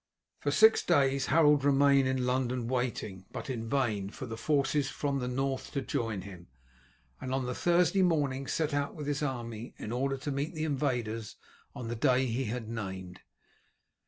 [0.39, 5.19] For six days Harold remained in London waiting, but in vain, for the forces from
[5.19, 6.47] the North to join him,
[7.21, 10.65] and on the Thursday morning set out with his army in order to meet the
[10.65, 11.35] invaders
[11.75, 13.19] on the day he had named.